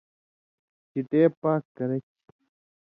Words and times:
چِٹے 0.91 1.21
پاک 1.41 1.61
کرہ 1.77 1.97
چھی۔ 2.05 2.13